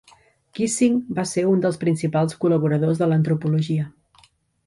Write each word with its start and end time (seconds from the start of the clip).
Keesing 0.59 0.95
va 1.17 1.25
ser 1.31 1.43
un 1.49 1.61
dels 1.65 1.77
principals 1.83 2.33
col·laboradors 2.45 3.01
de 3.03 3.09
l'antropologia. 3.13 3.85